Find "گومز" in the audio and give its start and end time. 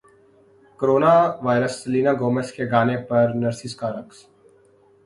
2.19-2.47